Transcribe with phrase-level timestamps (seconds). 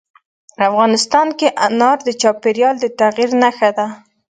[0.67, 3.87] افغانستان کې انار د چاپېریال د تغیر نښه ده.